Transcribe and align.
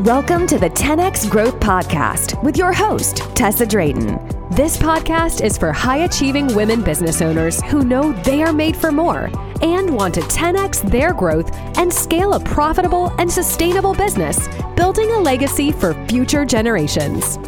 Welcome 0.00 0.46
to 0.48 0.58
the 0.58 0.68
10X 0.68 1.30
Growth 1.30 1.58
Podcast 1.58 2.42
with 2.44 2.58
your 2.58 2.70
host, 2.70 3.16
Tessa 3.34 3.64
Drayton. 3.64 4.18
This 4.50 4.76
podcast 4.76 5.42
is 5.42 5.56
for 5.56 5.72
high 5.72 6.04
achieving 6.04 6.54
women 6.54 6.82
business 6.82 7.22
owners 7.22 7.62
who 7.62 7.82
know 7.82 8.12
they 8.12 8.42
are 8.42 8.52
made 8.52 8.76
for 8.76 8.92
more 8.92 9.30
and 9.62 9.88
want 9.88 10.12
to 10.16 10.20
10X 10.20 10.82
their 10.90 11.14
growth 11.14 11.50
and 11.78 11.90
scale 11.90 12.34
a 12.34 12.40
profitable 12.40 13.10
and 13.18 13.32
sustainable 13.32 13.94
business, 13.94 14.48
building 14.76 15.10
a 15.12 15.18
legacy 15.18 15.72
for 15.72 15.94
future 16.08 16.44
generations. 16.44 17.38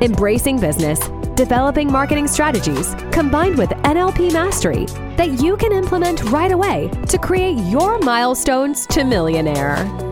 Embracing 0.00 0.58
business, 0.58 1.00
developing 1.34 1.92
marketing 1.92 2.26
strategies 2.26 2.94
combined 3.12 3.58
with 3.58 3.68
NLP 3.84 4.32
mastery 4.32 4.86
that 5.18 5.38
you 5.42 5.54
can 5.58 5.72
implement 5.72 6.24
right 6.30 6.50
away 6.50 6.88
to 7.08 7.18
create 7.18 7.58
your 7.58 7.98
milestones 7.98 8.86
to 8.86 9.04
millionaire. 9.04 10.09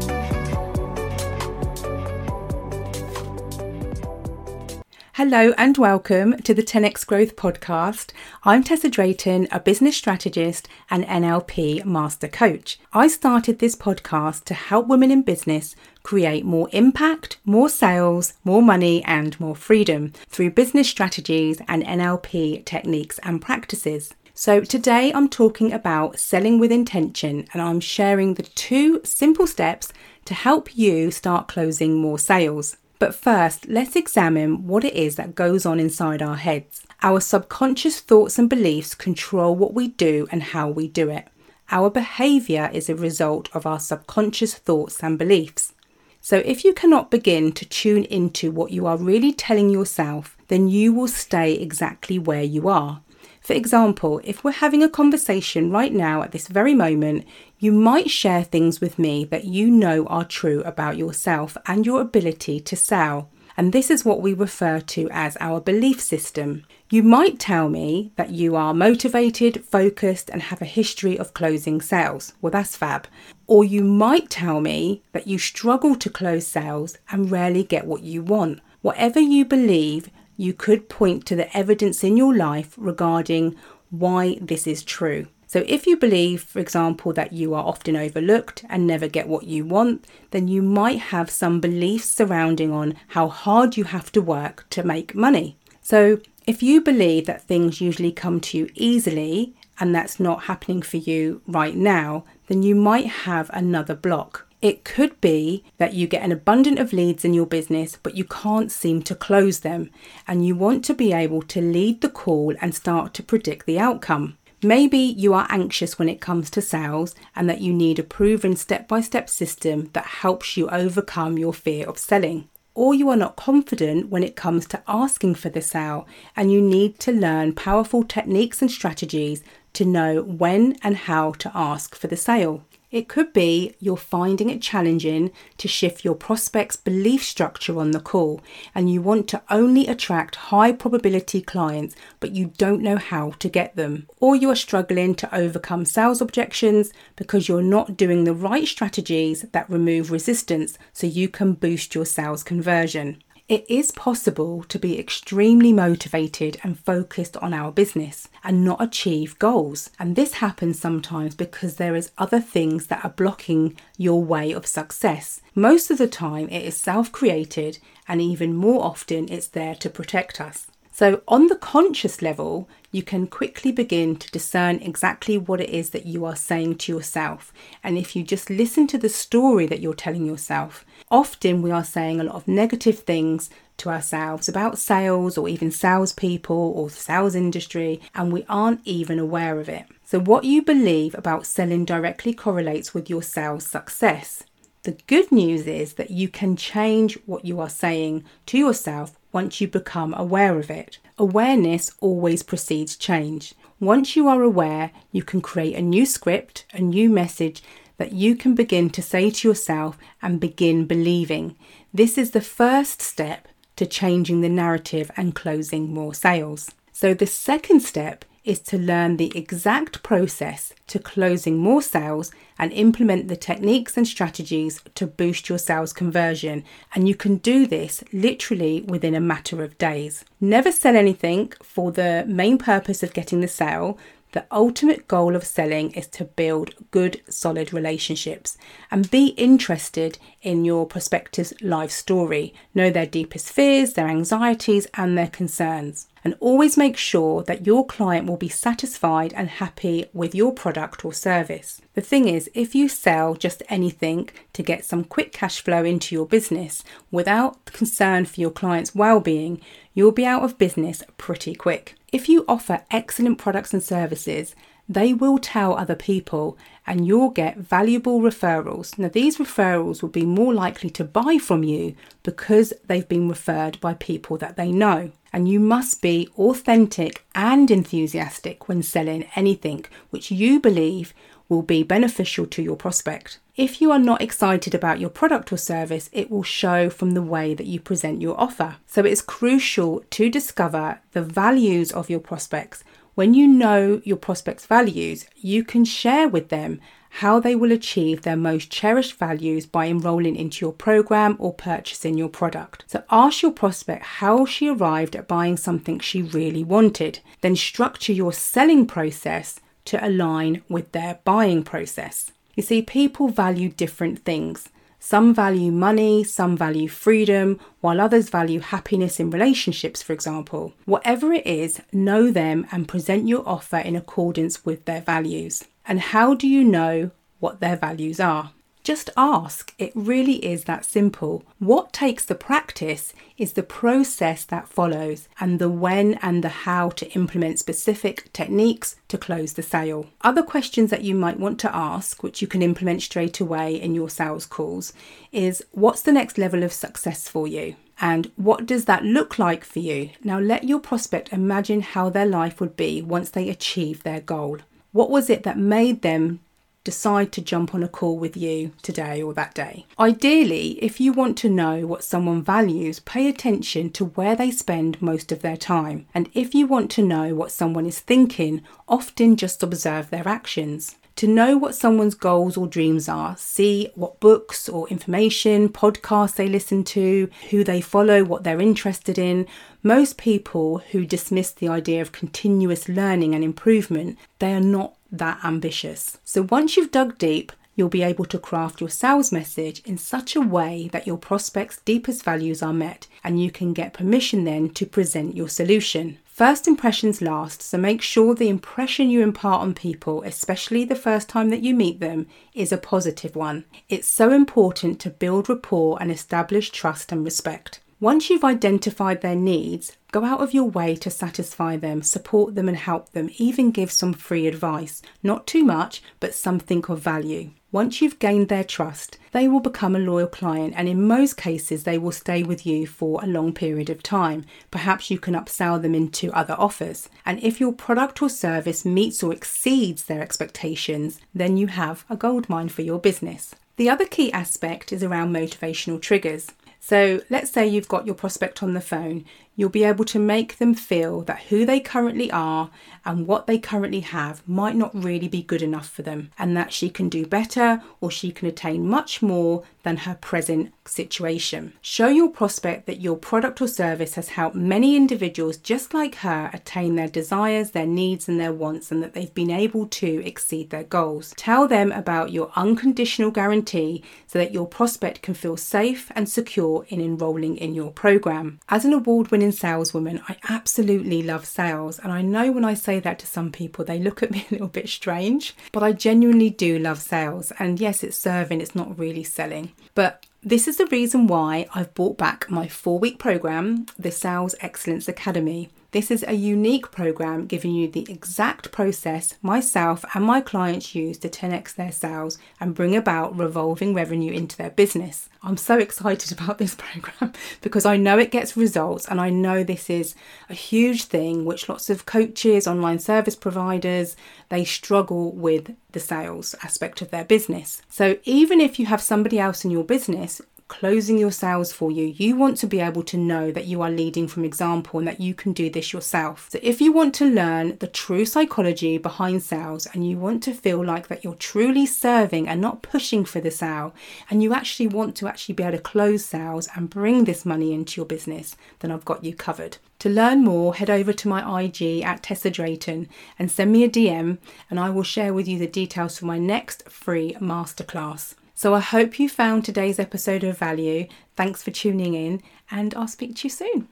Hello 5.18 5.53
and 5.58 5.77
welcome 5.77 6.36
to 6.43 6.54
the 6.54 6.63
10x 6.63 7.04
Growth 7.04 7.35
Podcast. 7.35 8.13
I'm 8.45 8.63
Tessa 8.63 8.89
Drayton, 8.89 9.49
a 9.50 9.58
business 9.58 9.96
strategist 9.96 10.68
and 10.91 11.04
NLP 11.07 11.85
master 11.85 12.29
coach. 12.29 12.79
I 12.93 13.08
started 13.08 13.58
this 13.58 13.75
podcast 13.75 14.44
to 14.44 14.54
help 14.54 14.86
women 14.86 15.11
in 15.11 15.22
business 15.22 15.75
create 16.04 16.44
more 16.44 16.68
impact, 16.71 17.39
more 17.44 17.68
sales, 17.68 18.35
more 18.44 18.63
money, 18.63 19.03
and 19.07 19.39
more 19.41 19.57
freedom 19.57 20.13
through 20.29 20.53
business 20.53 20.89
strategies 20.89 21.61
and 21.66 21.82
NLP 21.82 22.64
techniques 22.64 23.19
and 23.25 23.43
practices. 23.43 24.14
So, 24.35 24.61
today 24.61 25.11
I'm 25.13 25.29
talking 25.29 25.72
about 25.72 26.21
selling 26.21 26.61
with 26.61 26.71
intention 26.71 27.49
and 27.53 27.61
I'm 27.61 27.80
sharing 27.80 28.35
the 28.35 28.44
two 28.44 29.00
simple 29.03 29.49
steps 29.49 29.93
to 30.27 30.35
help 30.35 30.77
you 30.77 31.11
start 31.11 31.49
closing 31.49 31.96
more 31.96 32.20
sales. 32.20 32.77
But 32.98 33.14
first, 33.14 33.69
let's 33.69 33.94
examine 33.94 34.66
what 34.66 34.84
it 34.84 34.94
is 34.94 35.16
that 35.16 35.34
goes 35.34 35.64
on 35.64 35.78
inside 35.78 36.20
our 36.20 36.36
heads. 36.36 36.82
Our 37.02 37.20
subconscious 37.20 38.00
thoughts 38.00 38.38
and 38.38 38.50
beliefs 38.50 38.94
control 38.94 39.55
what 39.55 39.72
we 39.72 39.88
do 39.88 40.27
and 40.32 40.42
how 40.42 40.68
we 40.68 40.88
do 40.88 41.08
it. 41.08 41.28
Our 41.70 41.90
behavior 41.90 42.70
is 42.72 42.88
a 42.88 42.96
result 42.96 43.48
of 43.55 43.66
our 43.66 43.78
subconscious 43.78 44.55
thoughts 44.55 45.02
and 45.02 45.18
beliefs. 45.18 45.74
So, 46.20 46.38
if 46.38 46.64
you 46.64 46.74
cannot 46.74 47.10
begin 47.10 47.52
to 47.52 47.64
tune 47.64 48.05
into 48.05 48.50
what 48.50 48.72
you 48.72 48.86
are 48.86 48.96
really 48.96 49.33
telling 49.33 49.70
yourself, 49.70 50.36
then 50.48 50.68
you 50.68 50.92
will 50.92 51.08
stay 51.08 51.55
exactly 51.55 52.18
where 52.18 52.42
you 52.42 52.68
are. 52.68 53.02
For 53.40 53.52
example, 53.52 54.20
if 54.24 54.42
we're 54.42 54.50
having 54.50 54.83
a 54.83 54.88
conversation 54.88 55.70
right 55.70 55.92
now 55.92 56.22
at 56.22 56.33
this 56.33 56.48
very 56.48 56.74
moment, 56.74 57.24
you 57.59 57.73
might 57.73 58.09
share 58.09 58.45
things 58.45 58.81
with 58.81 58.98
me 58.98 59.25
that 59.25 59.45
you 59.45 59.69
know 59.69 60.06
are 60.06 60.25
true 60.25 60.62
about 60.62 60.97
yourself 60.97 61.56
and 61.67 61.84
your 61.84 62.01
ability 62.01 62.61
to 62.61 62.77
sell. 62.77 63.31
And 63.56 63.73
this 63.73 63.91
is 63.91 64.05
what 64.05 64.23
we 64.23 64.33
refer 64.33 64.78
to 64.81 65.09
as 65.11 65.37
our 65.41 65.61
belief 65.61 66.01
system. 66.01 66.64
You 66.91 67.03
might 67.03 67.41
tell 67.41 67.69
me 67.69 68.12
that 68.14 68.31
you 68.31 68.55
are 68.55 68.73
motivated, 68.73 69.64
focused, 69.64 70.31
and 70.31 70.42
have 70.42 70.62
a 70.62 70.67
history 70.67 71.19
of 71.19 71.34
closing 71.34 71.81
sales. 71.81 72.33
Well, 72.41 72.53
that's 72.53 72.77
fab. 72.77 73.09
Or 73.48 73.64
you 73.64 73.83
might 73.83 74.31
tell 74.31 74.61
me 74.61 75.03
that 75.11 75.27
you 75.27 75.39
struggle 75.39 75.97
to 75.97 76.09
close 76.09 76.47
sales 76.47 76.97
and 77.11 77.31
rarely 77.31 77.64
get 77.64 77.86
what 77.86 78.05
you 78.05 78.23
want. 78.23 78.61
Whatever 78.81 79.19
you 79.19 79.45
believe, 79.45 80.09
you 80.36 80.53
could 80.53 80.89
point 80.89 81.27
to 81.27 81.34
the 81.34 81.55
evidence 81.56 82.05
in 82.05 82.17
your 82.17 82.36
life 82.36 82.75
regarding 82.77 83.56
why 83.91 84.39
this 84.41 84.69
is 84.69 84.84
true. 84.84 85.27
So, 85.48 85.64
if 85.66 85.86
you 85.86 85.96
believe, 85.96 86.42
for 86.42 86.58
example, 86.58 87.14
that 87.14 87.32
you 87.32 87.54
are 87.54 87.64
often 87.64 87.96
overlooked 87.96 88.66
and 88.68 88.86
never 88.86 89.08
get 89.08 89.27
what 89.27 89.44
you 89.44 89.64
want, 89.64 90.06
then 90.30 90.46
you 90.46 90.60
might 90.60 90.98
have 90.98 91.30
some 91.30 91.58
beliefs 91.58 92.05
surrounding 92.10 92.70
on 92.70 92.96
how 93.08 93.28
hard 93.28 93.74
you 93.74 93.84
have 93.84 94.12
to 94.12 94.20
work 94.20 94.66
to 94.70 94.82
make 94.82 95.14
money. 95.14 95.56
So, 95.80 96.20
if 96.46 96.62
you 96.62 96.82
believe 96.82 97.27
that 97.27 97.42
things 97.42 97.80
usually 97.80 98.12
come 98.12 98.40
to 98.40 98.58
you 98.58 98.70
easily 98.74 99.55
and 99.80 99.95
that's 99.95 100.20
not 100.20 100.45
happening 100.45 100.83
for 100.83 100.98
you 100.98 101.40
right 101.46 101.74
now, 101.74 102.24
then 102.48 102.62
you 102.62 102.74
might 102.74 103.06
have 103.06 103.50
another 103.52 103.94
block. 103.94 104.46
It 104.61 104.83
could 104.83 105.20
be 105.20 105.62
that 105.77 105.94
you 105.94 106.06
get 106.06 106.23
an 106.23 106.33
abundance 106.33 106.80
of 106.80 106.92
leads 106.92 107.24
in 107.24 107.33
your 107.33 107.46
business, 107.46 107.96
but 108.02 108.17
you 108.17 108.24
can't 108.24 108.73
seem 108.73 109.02
to 109.02 109.14
close 109.14 109.61
them, 109.61 109.90
and 110.27 110.44
you 110.44 110.56
want 110.56 110.84
to 110.86 110.94
be 110.94 111.12
able 111.12 111.42
to 111.42 111.61
lead 111.61 112.00
the 112.00 112.08
call 112.08 112.55
and 112.61 112.74
start 112.74 113.14
to 113.14 113.23
predict 113.23 113.67
the 113.67 113.78
outcome. 113.78 114.37
Maybe 114.63 114.98
you 114.98 115.35
are 115.35 115.46
anxious 115.51 116.01
when 116.01 116.08
it 116.08 116.20
comes 116.20 116.51
to 116.51 116.61
sales 116.61 117.14
and 117.36 117.48
that 117.48 117.61
you 117.61 117.73
need 117.73 118.01
a 118.01 118.02
proven 118.02 118.57
step 118.57 118.89
by 118.89 119.01
step 119.01 119.30
system 119.30 119.91
that 119.92 120.05
helps 120.05 120.57
you 120.57 120.69
overcome 120.69 121.39
your 121.39 121.55
fear 121.55 121.86
of 121.86 121.96
selling. 121.96 122.48
Or 122.74 122.92
you 122.92 123.08
are 123.08 123.17
not 123.17 123.36
confident 123.36 124.08
when 124.08 124.24
it 124.24 124.35
comes 124.35 124.67
to 124.68 124.83
asking 124.89 125.36
for 125.36 125.48
the 125.48 125.63
sale 125.63 126.08
and 126.35 126.51
you 126.51 126.61
need 126.61 126.98
to 127.01 127.13
learn 127.13 127.52
powerful 127.55 128.03
techniques 128.03 128.61
and 128.61 128.71
strategies 128.71 129.45
to 129.75 129.85
know 129.85 130.23
when 130.23 130.77
and 130.83 130.97
how 130.97 131.33
to 131.33 131.53
ask 131.55 131.95
for 131.95 132.09
the 132.09 132.17
sale. 132.17 132.65
It 132.91 133.06
could 133.06 133.34
be 133.34 133.75
you're 133.81 133.99
finding 133.99 134.49
it 134.49 134.62
challenging 134.62 135.31
to 135.59 135.69
shift 135.69 136.06
your 136.06 136.15
prospect's 136.15 136.76
belief 136.76 137.22
structure 137.22 137.78
on 137.78 137.91
the 137.91 138.00
call 138.00 138.41
and 138.75 138.91
you 138.91 139.03
want 139.03 139.28
to 139.28 139.43
only 139.50 139.87
attract 139.87 140.37
high 140.37 140.72
probability 140.72 141.43
clients 141.43 141.94
but 142.19 142.31
you 142.32 142.53
don't 142.56 142.81
know 142.81 142.97
how 142.97 143.32
to 143.41 143.49
get 143.50 143.76
them. 143.76 144.06
Or 144.21 144.34
you 144.34 144.49
are 144.49 144.56
struggling 144.56 145.15
to 145.16 145.34
overcome 145.34 145.84
sales 145.84 146.22
objections 146.22 146.91
because 147.15 147.47
you're 147.47 147.60
not 147.60 147.97
doing 147.99 148.25
the 148.25 148.32
right 148.32 148.66
strategies 148.66 149.43
that 149.53 149.69
remove 149.69 150.10
resistance 150.10 150.78
so 150.94 151.06
you 151.06 151.28
can 151.28 151.53
boost 151.53 151.94
your 151.94 152.06
sales 152.06 152.43
conversion. 152.43 153.22
It 153.49 153.65
is 153.67 153.93
possible 153.93 154.63
to 154.65 154.79
be 154.79 155.01
extremely 155.01 155.73
motivated 155.73 156.59
and 156.63 156.79
focused 156.79 157.35
on 157.39 157.55
our 157.55 157.73
business 157.73 158.29
and 158.45 158.63
not 158.63 158.83
achieve 158.83 159.39
goals. 159.39 159.89
And 159.99 160.17
this 160.17 160.35
happens 160.35 160.79
sometimes 160.79 161.35
because 161.35 161.77
there 161.77 161.97
is 161.97 162.11
other 162.19 162.41
things 162.41 162.89
that 162.89 163.03
are 163.07 163.11
blocking 163.11 163.75
your 163.97 164.23
way 164.23 164.53
of 164.53 164.67
success. 164.67 165.41
Most 165.55 165.91
of 165.91 165.97
the 165.97 166.07
time 166.07 166.51
it 166.51 166.63
is 166.63 166.77
self-created 166.77 167.79
and 168.07 168.21
even 168.21 168.55
more 168.55 168.85
often 168.85 169.33
it's 169.33 169.49
there 169.49 169.75
to 169.77 169.89
protect 169.89 170.43
us. 170.43 170.67
So, 170.93 171.23
on 171.27 171.47
the 171.47 171.57
conscious 171.57 172.21
level, 172.21 172.69
you 172.91 173.03
can 173.03 173.26
quickly 173.26 173.71
begin 173.71 174.16
to 174.16 174.31
discern 174.31 174.76
exactly 174.76 175.37
what 175.37 175.60
it 175.60 175.69
is 175.69 175.91
that 175.91 176.06
you 176.06 176.25
are 176.25 176.37
saying 176.37 176.76
to 176.76 176.93
yourself. 176.93 177.53
And 177.84 177.99
if 177.99 178.16
you 178.16 178.22
just 178.22 178.49
listen 178.49 178.87
to 178.88 178.99
the 178.99 179.10
story 179.10 179.66
that 179.66 179.81
you're 179.81 179.94
telling 179.94 180.25
yourself, 180.25 180.87
often 181.10 181.60
we 181.60 181.71
are 181.71 181.84
saying 181.84 182.21
a 182.21 182.25
lot 182.25 182.37
of 182.37 182.49
negative 182.49 183.00
things 183.00 183.50
to 183.78 183.91
ourselves 183.91 184.49
about 184.49 184.78
sales 184.78 185.38
or 185.38 185.49
even 185.49 185.71
salespeople 185.71 186.56
or 186.56 186.88
the 186.88 186.94
sales 186.97 187.34
industry, 187.34 188.00
and 188.15 188.32
we 188.32 188.44
aren't 188.49 188.81
even 188.84 189.19
aware 189.19 189.60
of 189.60 189.69
it. 189.69 189.87
So, 190.05 190.19
what 190.19 190.44
you 190.44 190.62
believe 190.62 191.15
about 191.15 191.47
selling 191.47 191.84
directly 191.84 192.32
correlates 192.32 192.94
with 192.94 193.09
your 193.10 193.22
sales 193.22 193.66
success. 193.66 194.43
The 194.84 194.97
good 195.06 195.31
news 195.31 195.66
is 195.66 195.94
that 195.94 196.10
you 196.10 196.28
can 196.28 196.56
change 196.56 197.19
what 197.26 197.44
you 197.44 197.60
are 197.60 197.69
saying 197.69 198.25
to 198.47 198.56
yourself 198.56 199.19
once 199.32 199.60
you 199.60 199.69
become 199.69 200.15
aware 200.15 200.59
of 200.59 200.70
it. 200.70 200.99
Awareness 201.21 201.91
always 202.01 202.45
precedes 202.45 202.97
change. 202.97 203.53
Once 203.81 204.15
you 204.15 204.29
are 204.29 204.43
aware, 204.43 204.93
you 205.11 205.25
can 205.25 205.41
create 205.41 205.75
a 205.75 205.83
new 205.83 206.06
script, 206.06 206.65
a 206.73 206.81
new 206.81 207.11
message 207.11 207.61
that 207.97 208.12
you 208.12 208.37
can 208.37 208.55
begin 208.55 208.89
to 208.91 209.03
say 209.03 209.29
to 209.29 209.49
yourself 209.49 209.99
and 210.23 210.39
begin 210.39 210.87
believing. 210.87 211.56
This 211.93 212.19
is 212.19 212.31
the 212.31 212.41
first 212.41 213.03
step 213.03 213.49
to 213.75 213.84
changing 213.84 214.43
the 214.43 214.49
narrative 214.49 215.11
and 215.17 215.34
closing 215.34 215.93
more 215.93 216.15
sales. 216.15 216.71
So, 216.93 217.15
the 217.15 217.27
second 217.27 217.81
step 217.81 218.25
is 218.44 218.60
to 218.60 218.78
learn 218.78 219.16
the 219.16 219.37
exact 219.37 220.03
process 220.03 220.72
to 220.87 220.99
closing 220.99 221.59
more 221.59 221.82
sales 221.82 222.31
and 222.59 222.72
implement 222.72 223.28
the 223.28 223.37
techniques 223.37 223.97
and 223.97 224.06
strategies 224.06 224.82
to 224.94 225.06
boost 225.06 225.49
your 225.49 225.59
sales 225.59 225.93
conversion. 225.93 226.65
And 226.94 227.08
you 227.08 227.14
can 227.14 227.37
do 227.37 227.67
this 227.67 228.02
literally 228.12 228.82
within 228.82 229.14
a 229.14 229.20
matter 229.20 229.62
of 229.62 229.79
days. 229.79 230.25
Never 230.40 230.73
sell 230.73 230.96
anything 230.96 231.52
for 231.62 231.93
the 231.93 232.25
main 232.26 232.58
purpose 232.58 233.02
of 233.02 233.14
getting 233.14 233.40
the 233.40 233.49
sale. 233.49 233.99
The 234.32 234.44
ultimate 234.52 235.08
goal 235.08 235.34
of 235.34 235.44
selling 235.44 235.93
is 235.93 236.06
to 236.08 236.25
build 236.25 236.75
good, 236.91 237.23
solid 237.31 237.73
relationships 237.73 238.58
and 238.91 239.11
be 239.11 239.29
interested 239.29 240.19
in 240.43 240.67
your 240.67 240.84
prospector's 240.87 241.55
life 241.62 241.91
story. 241.91 242.52
Know 242.75 242.91
their 242.91 243.06
deepest 243.06 243.50
fears, 243.50 243.94
their 243.94 244.08
anxieties, 244.08 244.87
and 244.94 245.17
their 245.17 245.29
concerns. 245.29 246.08
And 246.29 246.37
always 246.41 246.77
make 246.77 246.99
sure 246.99 247.43
that 247.45 247.67
your 247.67 247.87
client 247.87 248.27
will 248.27 248.37
be 248.37 248.51
satisfied 248.51 249.33
and 249.33 249.49
happy 249.49 250.05
with 250.13 250.35
your 250.35 250.53
product 250.53 251.03
or 251.03 251.15
service. 251.15 251.81
The 251.95 252.03
thing 252.03 252.29
is, 252.29 252.51
if 252.53 252.75
you 252.75 252.87
sell 252.87 253.35
just 253.35 253.63
anything 253.71 254.29
to 254.53 254.63
get 254.63 254.85
some 254.85 255.05
quick 255.05 255.33
cash 255.33 255.63
flow 255.63 255.85
into 255.87 256.15
your 256.15 256.27
business 256.27 256.85
without 257.11 257.65
concern 257.65 258.27
for 258.27 258.43
your 258.43 258.51
client's 258.51 258.95
well 258.95 259.21
being, 259.21 259.63
you'll 259.95 260.13
be 260.13 260.27
out 260.27 260.45
of 260.45 260.59
business 260.59 261.03
pretty 261.17 261.55
quick. 261.55 261.95
If 262.13 262.29
you 262.29 262.45
offer 262.47 262.83
excellent 262.91 263.39
products 263.39 263.73
and 263.73 263.83
services, 263.83 264.55
they 264.87 265.15
will 265.15 265.39
tell 265.39 265.79
other 265.79 265.95
people 265.95 266.59
and 266.87 267.07
you'll 267.07 267.31
get 267.31 267.57
valuable 267.57 268.21
referrals. 268.21 268.99
Now, 268.99 269.09
these 269.09 269.39
referrals 269.39 270.03
will 270.03 270.11
be 270.11 270.27
more 270.27 270.53
likely 270.53 270.91
to 270.91 271.05
buy 271.05 271.39
from 271.39 271.63
you 271.63 271.95
because 272.23 272.75
they've 272.87 273.09
been 273.09 273.31
referred 273.31 273.81
by 273.81 273.95
people 273.95 274.37
that 274.39 274.57
they 274.57 274.71
know. 274.71 275.13
And 275.33 275.49
you 275.49 275.61
must 275.61 276.01
be 276.01 276.29
authentic 276.39 277.25
and 277.35 277.71
enthusiastic 277.71 278.69
when 278.69 278.83
selling 278.83 279.27
anything 279.35 279.85
which 280.11 280.31
you 280.31 280.61
believe 280.61 281.13
will 281.49 281.63
be 281.63 281.83
beneficial 281.83 282.47
to 282.47 282.63
your 282.63 282.77
prospect. 282.77 283.39
If 283.57 283.81
you 283.81 283.91
are 283.91 283.99
not 283.99 284.23
excited 284.23 284.75
about 284.75 285.01
your 285.01 285.11
product 285.11 285.53
or 285.53 285.57
service, 285.57 286.09
it 286.13 286.31
will 286.31 286.43
show 286.43 286.91
from 286.91 287.13
the 287.13 287.23
way 287.23 287.55
that 287.55 287.67
you 287.67 287.81
present 287.81 288.23
your 288.23 288.39
offer. 288.41 288.77
So 288.87 289.05
it's 289.05 289.23
crucial 289.23 290.05
to 290.11 290.31
discover 290.31 291.01
the 291.13 291.23
values 291.23 291.91
of 291.91 292.11
your 292.11 292.21
prospects. 292.21 292.85
When 293.15 293.35
you 293.35 293.49
know 293.49 294.01
your 294.05 294.17
prospects' 294.17 294.67
values, 294.67 295.27
you 295.35 295.65
can 295.65 295.85
share 295.85 296.29
with 296.29 296.51
them 296.51 296.81
how 297.10 297.40
they 297.40 297.55
will 297.55 297.72
achieve 297.72 298.22
their 298.22 298.37
most 298.37 298.70
cherished 298.70 299.19
values 299.19 299.66
by 299.66 299.87
enrolling 299.87 300.37
into 300.37 300.64
your 300.64 300.72
program 300.72 301.37
or 301.38 301.52
purchasing 301.52 302.16
your 302.16 302.28
product. 302.28 302.84
So 302.87 303.02
ask 303.10 303.43
your 303.43 303.52
prospect 303.52 304.05
how 304.05 304.44
she 304.44 304.69
arrived 304.69 305.16
at 305.16 305.28
buying 305.28 305.56
something 305.56 305.99
she 305.99 306.22
really 306.22 306.64
wanted. 306.64 307.20
Then 307.40 307.56
structure 307.56 308.12
your 308.12 308.32
selling 308.32 308.87
process 308.87 309.60
to 309.87 310.06
align 310.06 310.62
with 310.69 310.93
their 310.93 311.19
buying 311.25 311.62
process. 311.62 312.31
You 312.55 312.62
see, 312.62 312.82
people 312.82 313.28
value 313.28 313.69
different 313.69 314.25
things. 314.25 314.69
Some 315.00 315.32
value 315.32 315.70
money, 315.70 316.25
some 316.25 316.56
value 316.56 316.88
freedom, 316.88 317.60
while 317.81 318.00
others 318.00 318.31
value 318.31 318.58
happiness 318.58 319.20
in 319.20 319.31
relationships, 319.31 320.02
for 320.02 320.12
example. 320.12 320.75
Whatever 320.84 321.32
it 321.32 321.46
is, 321.46 321.81
know 321.93 322.32
them 322.32 322.66
and 322.72 322.88
present 322.88 323.28
your 323.28 323.49
offer 323.49 323.78
in 323.78 323.94
accordance 323.94 324.64
with 324.64 324.84
their 324.87 325.00
values. 325.00 325.64
And 325.88 326.00
how 326.00 326.35
do 326.35 326.46
you 326.46 326.62
know 326.62 327.11
what 327.40 327.61
their 327.61 327.76
values 327.76 328.20
are? 328.20 328.52
Just 328.85 329.11
ask. 329.17 329.75
It 329.79 329.93
really 329.94 330.37
is 330.44 330.64
that 330.64 330.85
simple. 330.85 331.44
What 331.58 331.93
takes 331.93 332.25
the 332.25 332.35
practice 332.35 333.12
is 333.37 333.52
the 333.52 333.62
process 333.62 334.44
that 334.44 334.69
follows 334.69 335.29
and 335.40 335.58
the 335.58 335.69
when 335.69 336.14
and 336.23 336.44
the 336.44 336.49
how 336.49 336.90
to 336.90 337.11
implement 337.12 337.58
specific 337.58 338.32
techniques 338.32 338.96
to 339.08 339.19
close 339.19 339.55
the 339.55 339.62
sale. 339.62 340.06
Other 340.23 340.43
questions 340.43 340.90
that 340.90 341.05
you 341.05 341.14
might 341.14 341.38
want 341.40 341.58
to 341.61 341.75
ask, 341.76 342.23
which 342.23 342.41
you 342.41 342.49
can 342.49 342.62
implement 342.62 343.02
straight 343.02 343.41
away 343.41 343.75
in 343.75 343.94
your 343.94 344.08
sales 344.08 344.46
calls, 344.46 344.93
is 345.32 345.62
what's 345.73 346.02
the 346.02 346.12
next 346.12 346.38
level 346.38 346.62
of 346.62 346.73
success 346.73 347.29
for 347.29 347.46
you? 347.46 347.76
And 348.00 348.31
what 348.37 348.64
does 348.64 348.84
that 348.87 349.05
look 349.05 349.38
like 349.38 349.64
for 349.64 349.81
you? 349.81 350.11
Now, 350.23 350.38
let 350.38 350.64
your 350.64 350.81
prospect 350.81 351.32
imagine 351.32 351.81
how 351.81 352.08
their 352.11 352.26
life 352.26 352.61
would 352.61 352.76
be 352.76 353.02
once 353.02 353.31
they 353.31 353.49
achieve 353.49 354.02
their 354.02 354.20
goal. 354.20 354.58
What 354.99 355.11
was 355.11 355.31
it 355.31 355.45
that 355.45 355.56
made 355.56 356.03
them 356.03 356.41
decide 356.83 357.31
to 357.31 357.41
jump 357.41 357.73
on 357.73 357.83
a 357.85 357.89
call 357.89 358.19
with 358.19 358.37
you 358.37 358.73
today 358.83 359.23
or 359.23 359.35
that 359.35 359.55
day. 359.55 359.85
Ideally, 359.99 360.83
if 360.83 361.00
you 361.00 361.12
want 361.12 361.37
to 361.39 361.49
know 361.50 361.87
what 361.87 362.03
someone 362.03 362.43
values, 362.43 362.99
pay 362.99 363.29
attention 363.29 363.91
to 363.91 364.06
where 364.06 364.35
they 364.35 364.50
spend 364.50 365.00
most 365.03 365.31
of 365.31 365.43
their 365.43 365.56
time. 365.56 366.06
And 366.15 366.31
if 366.33 366.55
you 366.55 366.67
want 366.67 366.91
to 366.93 367.05
know 367.05 367.35
what 367.35 367.53
someone 367.53 367.85
is 367.85 368.00
thinking, 368.00 368.62
often 368.89 369.37
just 369.37 369.62
observe 369.62 370.09
their 370.09 370.27
actions. 370.27 370.97
To 371.19 371.26
know 371.26 371.56
what 371.56 371.75
someone's 371.75 372.15
goals 372.15 372.56
or 372.56 372.69
dreams 372.69 373.09
are, 373.09 373.37
see 373.37 373.91
what 373.97 374.20
books 374.20 374.69
or 374.69 374.88
information, 374.88 375.69
podcasts 375.69 376.37
they 376.37 376.49
listen 376.49 376.85
to, 376.85 377.29
who 377.50 377.65
they 377.65 377.81
follow, 377.81 378.23
what 378.23 378.44
they're 378.44 378.61
interested 378.61 379.19
in. 379.19 379.49
Most 379.82 380.17
people 380.17 380.79
who 380.79 381.05
dismiss 381.05 381.50
the 381.50 381.67
idea 381.67 382.00
of 382.03 382.12
continuous 382.12 382.88
learning 382.88 383.35
and 383.35 383.43
improvement, 383.43 384.17
they 384.38 384.55
are 384.55 384.61
not 384.61 384.94
that 385.11 385.41
ambitious. 385.43 386.19
So 386.23 386.43
once 386.43 386.76
you've 386.76 386.93
dug 386.93 387.19
deep, 387.19 387.50
you'll 387.75 387.88
be 387.88 388.05
able 388.05 388.26
to 388.26 388.38
craft 388.38 388.81
your 388.81 388.91
sales 388.91 389.32
message 389.32 389.81
in 389.85 389.99
such 389.99 390.37
a 390.37 390.41
way 390.41 390.88
that 390.93 391.09
your 391.09 391.19
prospect's 391.19 391.79
deepest 391.79 392.23
values 392.23 392.62
are 392.62 392.73
met 392.73 393.09
and 393.25 393.43
you 393.43 393.50
can 393.50 393.73
get 393.73 393.93
permission 393.93 394.44
then 394.44 394.70
to 394.70 394.87
present 394.87 395.35
your 395.35 395.49
solution. 395.49 396.19
First 396.38 396.69
impressions 396.69 397.20
last, 397.20 397.62
so 397.62 397.79
make 397.79 398.00
sure 398.00 398.32
the 398.32 398.49
impression 398.49 399.11
you 399.11 399.23
impart 399.23 399.61
on 399.61 399.75
people, 399.75 400.23
especially 400.23 400.85
the 400.85 400.94
first 400.94 401.29
time 401.29 401.50
that 401.50 401.64
you 401.64 401.75
meet 401.75 401.99
them, 401.99 402.29
is 402.55 402.70
a 402.70 402.79
positive 402.79 403.35
one. 403.35 403.64
It's 403.88 404.06
so 404.06 404.31
important 404.31 405.00
to 405.00 405.11
build 405.11 405.49
rapport 405.49 405.99
and 406.00 406.12
establish 406.12 406.70
trust 406.70 407.11
and 407.11 407.25
respect. 407.25 407.81
Once 407.99 408.31
you've 408.31 408.44
identified 408.44 409.20
their 409.20 409.35
needs, 409.35 409.96
go 410.12 410.25
out 410.25 410.40
of 410.40 410.55
your 410.55 410.70
way 410.70 410.94
to 410.94 411.11
satisfy 411.11 411.76
them, 411.76 412.02
support 412.02 412.55
them, 412.55 412.69
and 412.69 412.76
help 412.76 413.11
them, 413.11 413.31
even 413.38 413.73
give 413.73 413.91
some 413.91 414.12
free 414.12 414.46
advice. 414.46 415.02
Not 415.25 415.44
too 415.44 415.64
much, 415.64 416.05
but 416.20 416.34
something 416.34 416.84
of 416.88 417.00
value. 417.00 417.50
Once 417.70 418.00
you've 418.00 418.19
gained 418.19 418.49
their 418.49 418.65
trust, 418.65 419.19
they 419.32 419.47
will 419.47 419.61
become 419.61 419.94
a 419.94 419.99
loyal 419.99 420.26
client, 420.26 420.73
and 420.75 420.88
in 420.88 421.06
most 421.06 421.37
cases, 421.37 421.85
they 421.85 421.99
will 421.99 422.11
stay 422.11 422.43
with 422.43 422.65
you 422.65 422.87
for 422.87 423.23
a 423.23 423.26
long 423.26 423.53
period 423.53 423.91
of 423.91 424.03
time. 424.03 424.43
Perhaps 424.70 425.11
you 425.11 425.19
can 425.19 425.35
upsell 425.35 425.81
them 425.81 425.94
into 425.94 426.32
other 426.32 426.55
offers. 426.59 427.11
And 427.26 427.38
if 427.43 427.61
your 427.61 427.75
product 427.75 428.23
or 428.23 428.31
service 428.31 428.87
meets 428.87 429.23
or 429.23 429.35
exceeds 429.35 430.05
their 430.05 430.23
expectations, 430.23 431.20
then 431.35 431.59
you 431.59 431.67
have 431.67 432.06
a 432.09 432.17
goldmine 432.17 432.70
for 432.70 432.81
your 432.81 432.99
business. 432.99 433.55
The 433.76 433.91
other 433.91 434.06
key 434.06 434.32
aspect 434.32 434.91
is 434.91 435.03
around 435.03 435.35
motivational 435.35 436.00
triggers. 436.00 436.47
So 436.81 437.20
let's 437.29 437.50
say 437.50 437.67
you've 437.67 437.87
got 437.87 438.06
your 438.06 438.15
prospect 438.15 438.62
on 438.62 438.73
the 438.73 438.81
phone, 438.81 439.26
you'll 439.58 439.69
be 439.69 439.82
able 439.82 440.05
to 440.05 440.20
make 440.20 440.58
them 440.58 440.72
feel 440.72 441.22
that 441.22 441.43
who 441.49 441.66
they 441.66 441.81
currently 441.81 442.31
are 442.31 442.70
and 443.05 443.26
what 443.26 443.49
they 443.49 443.58
currently 443.58 444.00
have 444.00 444.46
might 444.46 444.76
not 444.76 444.94
really 444.94 445.26
be 445.26 445.43
good 445.43 445.62
enough 445.62 445.88
for 445.88 446.02
them, 446.02 446.31
and 446.38 446.56
that 446.56 446.72
she 446.72 446.88
can 446.88 447.08
do 447.08 447.26
better 447.26 447.82
or 448.00 448.08
she 448.08 448.31
can 448.31 448.46
attain 448.46 448.87
much 448.87 449.20
more 449.20 449.64
than 449.82 449.96
her 449.96 450.14
present 450.14 450.72
situation. 450.84 451.72
Show 451.81 452.08
your 452.08 452.31
prospect 452.31 452.87
that 452.87 453.00
your 453.00 453.16
product 453.16 453.60
or 453.60 453.66
service 453.66 454.14
has 454.14 454.28
helped 454.28 454.55
many 454.55 454.94
individuals 454.94 455.56
just 455.56 455.93
like 455.93 456.16
her 456.16 456.50
attain 456.52 456.94
their 456.94 457.08
desires, 457.08 457.72
their 457.72 457.87
needs, 457.87 458.28
and 458.28 458.38
their 458.38 458.52
wants, 458.52 458.93
and 458.93 459.02
that 459.02 459.14
they've 459.14 459.34
been 459.34 459.50
able 459.50 459.87
to 459.87 460.22
exceed 460.25 460.70
their 460.70 460.84
goals. 460.84 461.34
Tell 461.37 461.66
them 461.66 461.90
about 461.90 462.31
your 462.31 462.52
unconditional 462.55 463.31
guarantee 463.31 464.05
so 464.26 464.38
that 464.38 464.52
your 464.52 464.66
prospect 464.66 465.22
can 465.22 465.34
feel 465.34 465.56
safe 465.56 466.12
and 466.14 466.28
secure 466.28 466.87
in 466.90 467.00
enrolling 467.00 467.56
in 467.56 467.75
your 467.75 467.90
program. 467.90 468.60
As 468.69 468.84
an 468.84 468.93
award 468.93 469.31
winning 469.31 469.48
saleswoman, 469.53 470.23
I 470.29 470.37
absolutely 470.49 471.23
love 471.23 471.47
sales, 471.47 471.99
and 471.99 472.12
I 472.12 472.23
know 472.23 472.53
when 472.53 472.65
I 472.65 472.75
say 472.75 473.00
that 473.00 473.19
to 473.21 473.27
some 473.27 473.50
people, 473.50 473.85
they 473.85 473.99
look 473.99 474.23
at 474.23 474.31
me 474.33 474.47
a 474.49 474.53
little 474.53 474.69
bit 474.69 474.89
strange, 474.89 475.55
but 475.73 475.83
I 475.83 475.93
genuinely 475.93 476.50
do 476.50 476.79
love 476.79 477.00
sales. 477.00 477.53
And 477.59 477.81
yes, 477.81 478.03
it's 478.03 478.17
serving, 478.17 478.61
it's 478.61 478.75
not 478.75 478.99
really 478.99 479.25
selling. 479.25 479.73
But 479.95 480.27
this 480.43 480.69
is 480.69 480.77
the 480.77 480.87
reason 480.87 481.27
why 481.27 481.67
I've 481.75 481.95
brought 481.95 482.17
back 482.17 482.50
my 482.50 482.69
four 482.69 482.99
week 482.99 483.19
program, 483.19 483.87
the 483.99 484.11
Sales 484.11 484.55
Excellence 484.61 485.08
Academy. 485.08 485.70
This 485.91 486.11
is 486.11 486.23
a 486.29 486.35
unique 486.35 486.91
program 486.91 487.47
giving 487.47 487.73
you 487.73 487.89
the 487.89 488.05
exact 488.11 488.71
process 488.71 489.37
myself 489.41 490.05
and 490.13 490.23
my 490.23 490.43
clients 490.43 490.95
use 490.95 491.17
to 491.19 491.31
10x 491.31 491.77
their 491.77 491.93
sales 491.93 492.37
and 492.61 492.75
bring 492.75 492.95
about 492.95 493.39
revolving 493.39 493.95
revenue 493.95 494.31
into 494.31 494.55
their 494.55 494.69
business. 494.69 495.31
I'm 495.43 495.57
so 495.57 495.79
excited 495.79 496.31
about 496.39 496.59
this 496.59 496.75
program 496.75 497.33
because 497.63 497.87
I 497.87 497.97
know 497.97 498.19
it 498.19 498.31
gets 498.31 498.55
results 498.55 499.09
and 499.09 499.19
I 499.19 499.31
know 499.31 499.65
this 499.65 499.89
is 499.89 500.15
a 500.51 500.55
huge 500.55 501.05
thing 501.05 501.47
which 501.47 501.71
lots 501.71 501.89
of 501.89 502.05
coaches, 502.05 502.67
online 502.67 502.99
service 502.99 503.37
providers, 503.37 504.15
they 504.51 504.67
struggle 504.67 505.33
with 505.33 505.75
the 505.93 506.01
sales 506.01 506.55
aspect 506.63 507.01
of 507.01 507.11
their 507.11 507.25
business. 507.25 507.81
So 507.89 508.19
even 508.25 508.61
if 508.61 508.79
you 508.79 508.85
have 508.87 509.01
somebody 509.01 509.39
else 509.39 509.65
in 509.65 509.71
your 509.71 509.85
business 509.85 510.43
closing 510.69 511.19
your 511.19 511.32
sales 511.32 511.72
for 511.72 511.91
you. 511.91 512.04
You 512.04 512.37
want 512.37 512.56
to 512.58 512.66
be 512.66 512.80
able 512.80 513.02
to 513.04 513.16
know 513.16 513.50
that 513.50 513.64
you 513.64 513.82
are 513.82 513.90
leading 513.90 514.28
from 514.28 514.44
example 514.44 514.98
and 514.98 515.08
that 515.08 515.20
you 515.20 515.34
can 515.34 515.52
do 515.52 515.68
this 515.70 515.92
yourself. 515.92 516.48
So 516.52 516.58
if 516.62 516.80
you 516.80 516.92
want 516.92 517.14
to 517.16 517.25
learn 517.25 517.78
the 517.78 517.87
true 517.87 518.25
psychology 518.25 518.98
behind 518.98 519.42
sales 519.42 519.87
and 519.87 520.08
you 520.08 520.18
want 520.18 520.42
to 520.44 520.54
feel 520.54 520.84
like 520.84 521.08
that 521.08 521.25
you're 521.25 521.34
truly 521.34 521.87
serving 521.87 522.46
and 522.46 522.60
not 522.60 522.82
pushing 522.82 523.25
for 523.25 523.40
the 523.40 523.50
sale 523.50 523.94
and 524.30 524.42
you 524.42 524.54
actually 524.54 524.87
want 524.87 525.16
to 525.16 525.26
actually 525.26 525.54
be 525.54 525.62
able 525.62 525.78
to 525.78 525.82
close 525.82 526.25
sales 526.25 526.68
and 526.76 526.90
bring 526.90 527.25
this 527.25 527.46
money 527.46 527.72
into 527.72 528.00
your 528.00 528.06
business, 528.06 528.56
then 528.80 528.90
I've 528.90 529.04
got 529.04 529.25
you 529.25 529.34
covered. 529.34 529.78
To 530.00 530.08
learn 530.08 530.44
more, 530.44 530.76
head 530.76 530.90
over 530.90 531.12
to 531.12 531.28
my 531.28 531.62
IG 531.62 532.02
at 532.02 532.22
Tessa 532.22 532.50
Drayton 532.50 533.08
and 533.37 533.50
send 533.50 533.72
me 533.72 533.82
a 533.82 533.88
DM 533.88 534.38
and 534.70 534.78
I 534.78 534.90
will 534.90 535.02
share 535.02 535.34
with 535.34 535.48
you 535.48 535.58
the 535.58 535.66
details 535.66 536.18
for 536.18 536.26
my 536.26 536.38
next 536.38 536.88
free 536.88 537.34
masterclass. 537.40 538.34
So 538.58 538.74
I 538.74 538.80
hope 538.80 539.20
you 539.20 539.28
found 539.28 539.64
today's 539.64 540.00
episode 540.00 540.42
of 540.42 540.58
value. 540.58 541.06
Thanks 541.36 541.62
for 541.62 541.70
tuning 541.70 542.14
in, 542.14 542.42
and 542.72 542.92
I'll 542.96 543.06
speak 543.06 543.36
to 543.36 543.44
you 543.44 543.50
soon. 543.50 543.86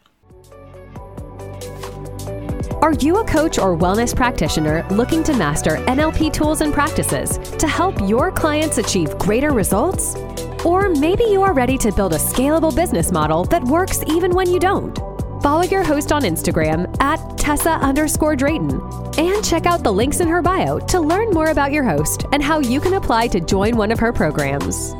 Are 2.82 2.92
you 2.94 3.18
a 3.18 3.25
coach 3.25 3.61
or 3.61 3.78
wellness 3.78 4.12
practitioner 4.12 4.85
looking 4.90 5.23
to 5.23 5.35
master 5.35 5.76
NLP 5.87 6.32
tools 6.32 6.62
and 6.62 6.75
practices 6.75 7.38
to 7.58 7.68
help 7.68 7.94
your 8.08 8.32
clients 8.32 8.78
achieve 8.78 9.16
greater 9.18 9.52
results? 9.52 10.16
Or 10.64 10.88
maybe 10.88 11.23
you 11.23 11.42
are 11.42 11.52
ready 11.52 11.78
to 11.78 11.92
build 11.92 12.14
a 12.14 12.18
scalable 12.18 12.75
business 12.75 13.12
model 13.12 13.44
that 13.44 13.62
works 13.62 14.02
even 14.08 14.35
when 14.35 14.50
you 14.50 14.58
don't. 14.58 15.15
Follow 15.47 15.62
your 15.62 15.85
host 15.85 16.11
on 16.11 16.23
Instagram 16.23 16.93
at 17.00 17.21
Tessa 17.38 17.75
underscore 17.75 18.35
Drayton 18.35 18.81
and 19.17 19.45
check 19.45 19.65
out 19.65 19.85
the 19.85 19.93
links 19.93 20.19
in 20.19 20.26
her 20.26 20.43
bio 20.43 20.81
to 20.81 20.99
learn 20.99 21.31
more 21.31 21.50
about 21.50 21.71
your 21.71 21.85
host 21.85 22.25
and 22.33 22.43
how 22.43 22.59
you 22.59 22.81
can 22.81 22.95
apply 22.95 23.29
to 23.29 23.38
join 23.38 23.76
one 23.76 23.93
of 23.93 24.00
her 24.00 24.12
programs. 24.12 24.93